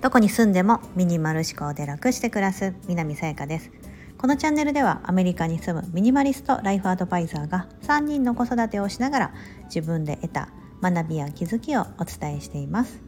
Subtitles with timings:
[0.00, 3.70] どこに住んでもミニマル思考で楽して暮らす南さやかです。
[4.18, 10.50] このチャンネルではアメリカに住むミニマリストライフアドバイザーが3人の子育てをしながら自分で得た
[10.82, 13.00] 学びや気づきをお伝えしています。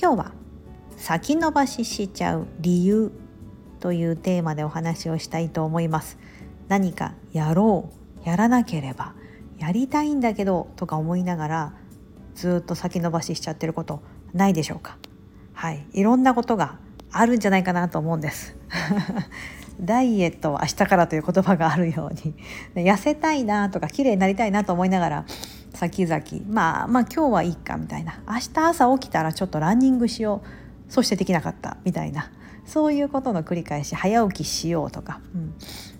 [0.00, 0.32] 今日は
[0.96, 3.10] 先延ばししちゃう理由
[3.80, 6.18] というテーマでお話をしたいと思います。
[6.68, 7.90] 何かやろ
[8.24, 9.14] うやらなければ
[9.62, 11.74] やりたいんだけどとか思いながら
[12.34, 14.02] ずっと先延ばししちゃってること
[14.34, 14.98] ないでしょうか。
[15.52, 15.86] はい。
[15.92, 16.80] いろんなことが
[17.12, 18.56] あるんじゃないかなと思うんです。
[19.80, 22.34] ダイエットは明日からという言葉があるように。
[22.74, 25.24] 痩せたいなとか綺麗になりたいなと思いながら
[25.72, 28.20] 先々まあまあ今日はいいかみたいな。
[28.26, 30.42] 明日朝起きたらちょっとランニングしよ
[30.88, 30.92] う。
[30.92, 32.32] そしてできなかったみたいな。
[32.64, 35.54] そういうことの繰り返し早起きしようとか、うん、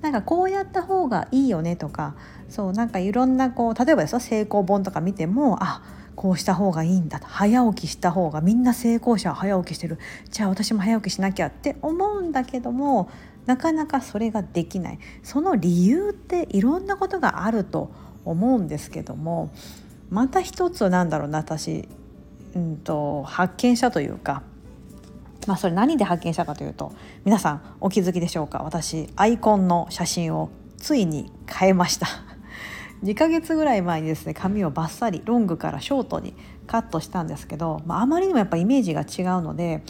[0.00, 2.14] なんかこうやった方がいいよねとか
[2.48, 5.82] そうなんかいろんなこう例えばですよ成功本とか見てもあ
[6.14, 7.28] こうした方がいいんだと。
[7.28, 9.98] 早起きした方がみんな成功者は早起きしてる。
[10.30, 13.08] じゃあ私も早起きしなきゃって思うんだけども
[13.46, 14.98] なかなかそれができない。
[15.22, 17.92] その理由っていろんなことがあると
[18.24, 19.50] 思うんですけども
[20.10, 21.88] また一つなんだろうな私、
[22.54, 24.42] うんと、発見したというか
[25.48, 26.92] まあ、それ何で発見したかというと
[27.24, 28.58] 皆さんお気づきでしょうか？
[28.58, 32.06] 私アイコンの写真をついに変えました。
[33.02, 36.34] 2ヶ月ぐらい前にですね髪をバッサリロングからショートに
[36.66, 39.82] カットしたんですけど、まあ、まりにもやっぱイメージが違うので、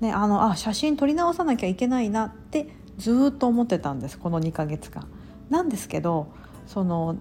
[0.00, 5.06] ね、あのあ写真撮り直さなきゃいけないなってずっと思ってたんですこの2ヶ月間。
[5.50, 6.28] なんですけど
[6.66, 7.16] その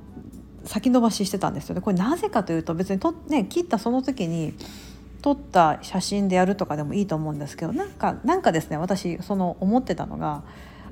[0.64, 1.81] 先延ばししてたんですよね。
[1.81, 4.53] これなぜかというと別にと、ね、切ったその時に
[5.22, 10.44] 撮った写真でやるとかでもいいと思うんですけどなんかなんかですね私その思ってたのが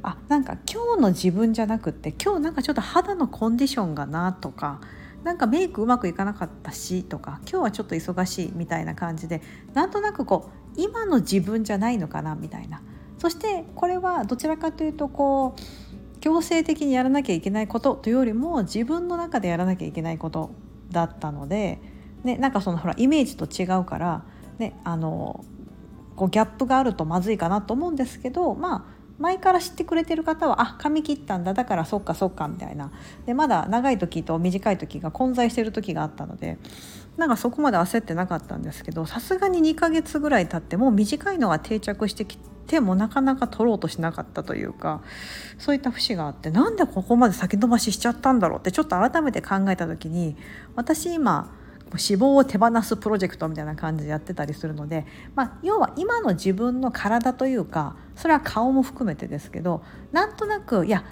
[0.04, 4.82] あなんか今日の自分じゃなくって今日なんかちょっと肌のコンディションがなとか
[5.24, 9.42] なんかメイクうまくいかなかったしとか今日はちょっと忙しいみたいな感じで
[9.74, 12.82] なんとなくこう今の自分じゃないのかなみたいな。
[13.18, 20.52] そしてこれはどちらかというとこう強制的にやらなきゃいけないことというよりも自分の中でやらなきゃいけないこと
[20.89, 21.82] だったので、
[22.24, 24.24] ね、なんかそのほらイメージと違うから、
[24.58, 25.44] ね、あの
[26.16, 32.92] こうギャップがあるとまずいかなと思うんですけどまあ前から知ってくれてる方はあ髪切ったんだだからそっかそっかみたいな。
[33.26, 36.58] でまだ長い時と短い時が混在してる時があったので
[37.18, 42.38] なんかそこまで焦ってなかったんですけどさすがに2ヶ月ぐらい経ってもう短いのが定着してき
[42.68, 45.02] てもなかなか取ろうとしなかったというか
[45.58, 50.38] そういった節があってなんでここまで先延ばししちゃったんだろうってちょっと改めて考えた時に
[50.76, 51.54] 私今
[51.94, 55.05] 脂肪を手放すプロジェクトみたいな感じでやってたりするので、
[55.36, 61.04] まあ、要は今の自分の体というかそれは顔も含めてですけどなんとなくいや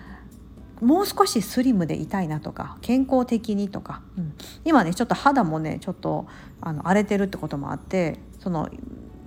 [0.82, 4.34] もう少しスリムでいたいなとか健康的にとか、うん、
[4.64, 6.28] 今ねちょっと肌もねちょっと
[6.62, 8.70] あの荒れてるってこともあってその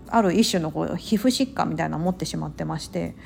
[0.08, 3.16] ある一種のこう皮膚疾患みたいなのを持ってしまってまして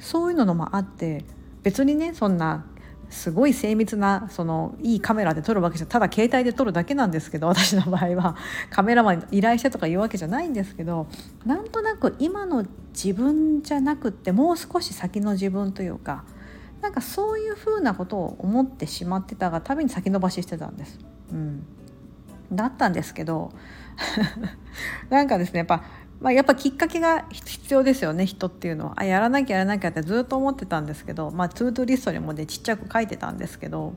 [0.00, 1.24] そういうのもあって
[1.62, 2.66] 別にねそんな
[3.12, 8.36] すごい精密なそのいいカメラで撮るわけじゃただ携帯で撮るだけなんですけど 私の場合は
[8.70, 11.06] カメラマンに依頼してとか言うわけじゃないんですけど
[11.44, 16.24] なんとなく今の自分じゃなくってもう少し先の自分というか
[16.80, 20.98] なんかそういうふうなことを思ってしまってたがたびに先延ばししてたんです。
[21.30, 21.64] うん、
[22.50, 23.52] だったんですけど
[25.10, 25.84] なんかですねやっぱ
[26.22, 28.92] まあ、やっぱきっかけが必要ですよね人っていうのは。
[28.96, 33.94] あやらなきゃやらなきゃってずっと思ってたんですけど、まあ、トゥードリストにもねちっちゃく書いてたんですけど、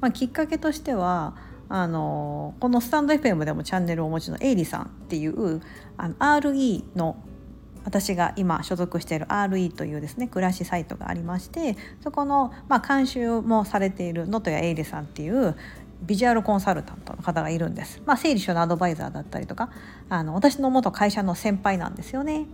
[0.00, 1.36] まあ、きっかけとしては
[1.68, 5.60] あのこのスタンド FM でもチャンネルをお持ちのエイリさんっていう
[5.98, 7.22] あの RE の
[7.84, 15.56] 私が今所属している RE というですね暮らしサイトがありましてそこの、まあ、監修もされている能登谷エイリさんっていう
[16.02, 18.00] ビジュアルコンサルタントの方がいるんです。
[18.06, 19.70] まあ、整理収納アドバイザーだったりとか
[20.08, 22.46] あの私の元会社の先輩なんですよね。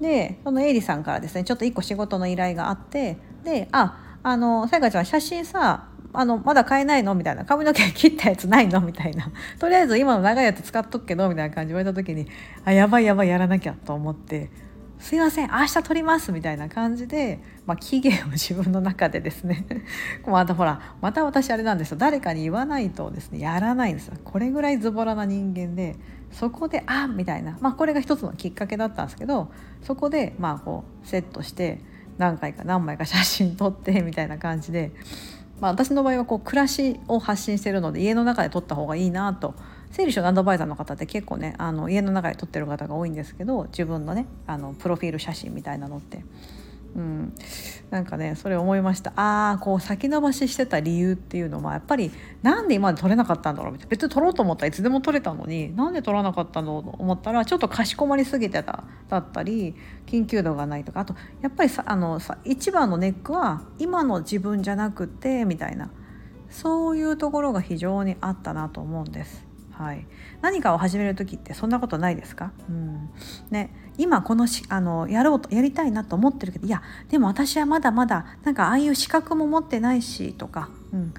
[0.00, 12.28] でそのエイリさんからですねちょっと1個仕事の依頼があってで「ああのさやかちゃん写真さあのまだ買えないの?」みたいな「髪の毛切ったやつないの?」みたいな「とりあえず今の長いやつ使っとくけど」みたいな感じで言われた時に
[12.64, 14.50] 「あやばいやばいやらなきゃ」と思って
[14.98, 19.64] すいません明日撮りますみたいな感じで、まあ、期限を自分の中でですね
[20.26, 21.96] またほらまた私あれなんですよ。
[21.96, 24.14] 誰かに言わないとですねやらないんですよ。
[24.24, 25.96] これぐらいズボラな人間で
[26.32, 29.50] そこであみたいな、まあ、これが一つのきっかけだったんですけど
[29.82, 31.80] そこでまあこうセットして
[32.18, 34.90] 何回か何枚か写真撮ってみたいな感じで、
[35.60, 39.54] まあ、私の場合はこう暮らしを発信してるので家の中で撮った方がいいなと
[39.90, 46.24] 整理収納アドバイザーの方って結構ねあの家の中で撮ってる方が多いんですけど自分のねあのプロフィール写真みたいなのって。
[46.96, 47.34] うん、
[47.90, 49.12] なんかねそれ思いました。
[49.14, 52.10] ああこう先延ばししてた理由っていうのはやっぱり
[52.42, 53.90] なんで今まで取れなかったんだろうみたいな。
[53.90, 59.76] 別に取ろうと思ったらいつでも取れたのになんで取らなかったのと思ったらちょっとかしこまりすぎてただったり
[60.06, 61.00] 緊急度がないとか。
[61.00, 65.90] あとやっぱりさあのさ一番のネックは今の自分じゃなくてみたいな。
[66.50, 69.47] そういうところが非常にあったなと思うんです。
[69.78, 70.04] はい、
[70.42, 73.10] 何かを始める時ってそんなことないですか、うん。
[73.50, 81.14] ね、今このしあのやろうとやりたいなと思ってるけどいやでも私はまだまだなんかああいう資格も持ってないしとか、うん。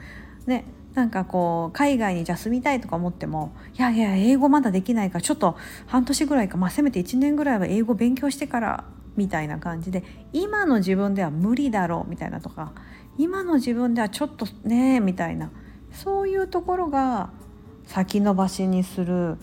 [0.46, 5.56] ね、なんかこう海外にじゃ住みたいとか思ってもいやいや英語まだできないからちょっと
[5.88, 8.84] 半年ぐらいか、まあ、せめて1年ぐらいは英語勉強してから
[9.16, 10.04] みたいな感じで
[10.34, 12.74] 今の自分では無理だろうみたいなとか
[13.18, 15.50] 今の自分ではちょっとねみたいな。
[15.92, 17.32] そういうところが
[17.90, 19.38] 先延ばしにする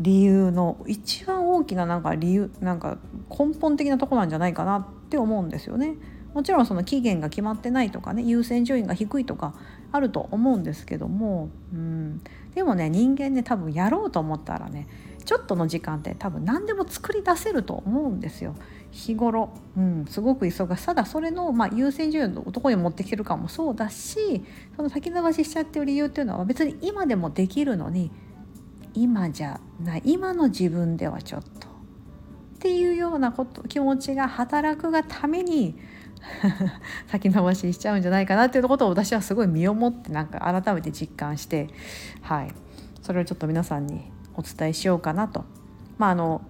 [0.00, 2.98] 理由の一番大きななんか理由なんか
[3.30, 5.94] 根本的なとこなんじゃないかなって思うんですよね。
[6.34, 9.54] もちろんその期限が決まってないとかね優先順位が低いとか
[9.92, 12.20] あると思うんですけども、うん、
[12.56, 14.88] でもね人間ね多分やろうと思ったらね
[15.24, 18.54] ちょっとの時間って多分何でも作り出せると思うんですよ。
[18.90, 24.44] 日頃、うん、すごく忙しさだそれの、まあ、優先順位のとこに持ってきてるかもそうだし
[24.76, 28.10] その先延ばししちゃってる理由っていうのは別に今でもできるのに
[28.94, 30.02] 今じゃない。
[30.04, 31.68] 今の自分ではちょっと。
[31.68, 31.70] っ
[32.58, 35.76] ていうようなこと気持ちが働くがために
[37.08, 41.68] 先延ばししちゃうんじゃないかなっていうことを私はすごい身をもってなんか改めて実感して
[42.20, 42.54] はい。
[43.00, 45.44] それをちょっと皆さんにお伝えしようかなと。
[45.98, 46.42] まああの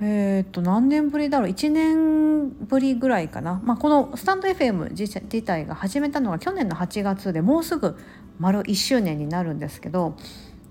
[0.00, 1.50] えー、っと何年ぶりだろう。
[1.50, 7.96] 1年ぶりぐらいかな、まあ、このスタンド FM 自体が始めたのが去年の8月でもうすぐ
[8.38, 10.16] 丸1周年になるんですけど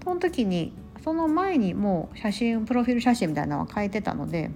[0.03, 0.73] その時に
[1.03, 4.51] その前にもう写真プロフィール写真みたいなのは変えてたので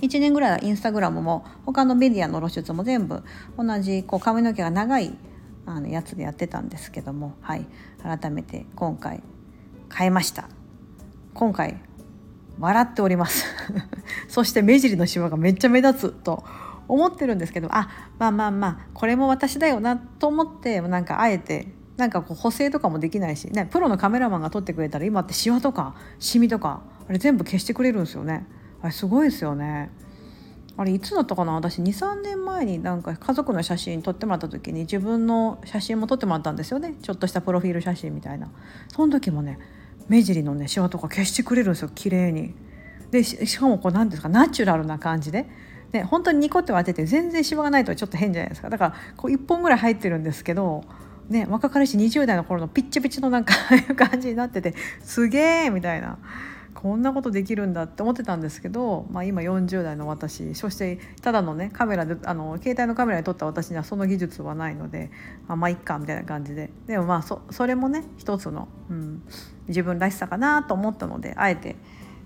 [0.00, 3.22] 1年ぐらいはインスタグラムも他のメディアの露出も全部
[3.56, 5.16] 同じこう髪の毛が長い
[5.66, 7.66] あのやつでやってたんですけどもはい。
[8.02, 9.22] 改めて今回
[9.92, 10.48] 変えました。
[11.34, 11.76] 今回
[12.60, 13.44] 笑っております。
[14.28, 16.44] そして目尻のシワがめっちゃ目立つと
[16.86, 17.88] 思ってるんですけどあ
[18.18, 28.46] まあまあまあこれも私だよなと思ってなんかあえてなんかこう補正とかもできないし、ね、プロのカメラマンが撮ってくれたら今ってシワとかシミとかあれ全部消してくれるんですよね。
[28.80, 29.90] あれすごいですよね。
[30.76, 31.52] あれいつだったかな？
[31.54, 36.94] 私23年前になんか家族の写真撮ってもらった時に自分の写真も撮ってもらったんですよね。
[37.00, 38.50] ちょっとしたプロフィール写真みたいな。
[38.88, 39.58] その時もね
[40.08, 42.54] 目尻のねシワとか消してくれるんですよ綺麗に。
[43.10, 45.46] でしかもこう何ですかナチュラルな感じで。
[45.92, 48.68] ね本当にニコって当てて全然シワがないとちょっと変じゃないですか。
[48.68, 50.84] だからこう1本ぐらい入ってるんですけど
[51.28, 56.18] ね若かりし20代の頃のピッチピチのなんかああいう感じになっててすげえみたいな。
[56.74, 65.10] こんなことできるんだって思ってたんですけど、まあ、今40代の私そしてただのねカメラであの携帯のカメラで撮った私にはその技術はないので
[65.48, 69.22] あまあいっかみたいな感じででもまあそそれもね一つの、うん、
[69.68, 71.76] 自分らしさかなと思ったのであえて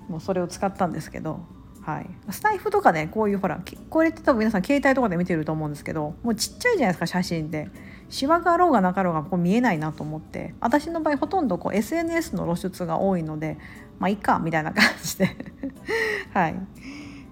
[0.08, 1.40] もうそれを使ったんですけど、
[1.82, 3.60] はい、スタイフとかねこういうほら
[3.90, 7.68] これって多分皆さん携帯とかで見てると思うんですけどもうちっちゃいじゃないですか写真で。
[8.10, 13.58] シワがあろうがなかろうがこう見えないなと思って私の場合ほとんどこう SNS の露出が多いので
[13.98, 15.36] まあいいかみたいな感じで
[16.32, 16.54] はい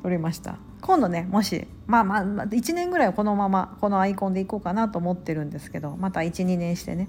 [0.02, 0.58] 撮りました。
[0.82, 7.08] 今度ねもしまあまあ1年ぐらいこのままこのアイコンでいこうかなと思ってるんですけどまた12年してね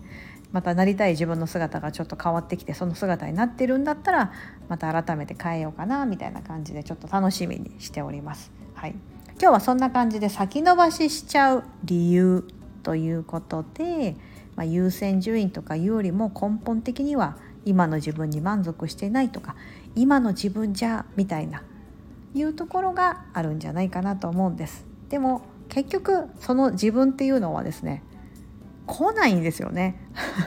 [0.51, 4.31] またなりたい自分の姿がちょっと変わってきてその姿になってるんだったら
[4.67, 8.51] また改めて変えようかなみたいな感じでちょっと楽しみにしております。
[8.73, 8.95] はい、
[9.39, 12.56] 今日はそんな感じで先延ばししちゃう理由。
[12.87, 14.15] ということで、
[14.55, 19.57] まあ、優先順位とかいうよりも根本的には今の自分に満足してないとか
[19.93, 21.63] 今の自分じゃみたいな
[22.33, 24.85] いうところがあるんじゃないかなと思うんです。
[25.09, 28.03] でも結局その自分っていうのはですね
[28.85, 29.99] 来ないんですよね。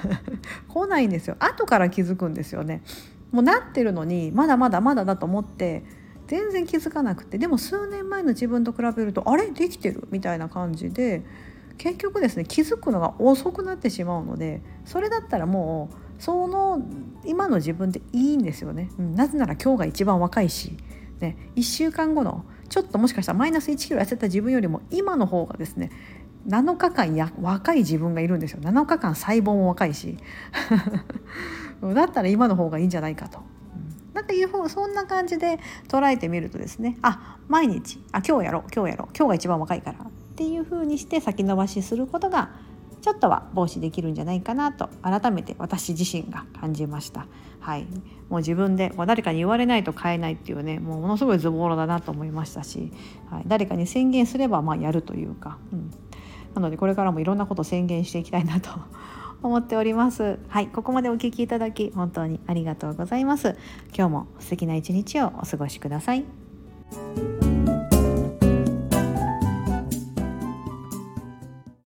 [0.69, 1.37] 来ないんですよ。
[1.41, 2.81] 後から気づくんですよね。
[3.33, 5.85] もうなってるのにまだまだまだだと思って
[6.27, 9.51] 全然気づかなくてでも数年前の自分と比べるとあれ？
[9.51, 10.09] できてる？
[10.11, 11.23] みたいな感じで
[11.81, 16.79] 結局ですね気づくのが遅くなってしまうのでそれだったらもうその
[17.25, 20.77] 今の自分でいいんですよね、うん、なぜなら今日が一番若いし、
[21.21, 25.91] ね、1週間後のちょっともしかしたらマイナス1キロ痩せた自分よりも今の方がですね
[26.47, 28.61] 7日間や若い自分がいるんですよ。
[28.63, 30.17] 7日間細胞も若いし。
[31.95, 33.41] だったら今の方がいいんじゃないかと。
[34.15, 40.11] なんかいう方そんな感じで捉えてみるとですねあ毎日あ今日やろう今日やろう今日が一番若いから
[40.41, 42.49] っていう風にして先延ばしすることが
[43.03, 47.27] ちょっとは防止できるんじゃないかなと改めて私自身が感じました。
[47.61, 47.87] はい、
[48.31, 52.91] もう自分でもう誰かに言われないと買えないっていうねもうものすごいズボラだなと思いましたし、
[53.31, 55.91] はい、誰かに宣言すればまあやるというか、うん、
[56.55, 58.71] なのでこれからもいろんなことを宣言していきたいなと
[59.43, 60.39] 思っております。
[60.49, 60.69] はい。
[60.69, 63.59] ここまでお聞きいただき本当にありがとうございます。
[63.95, 66.25] 今日も素敵な一日をお過ごしください。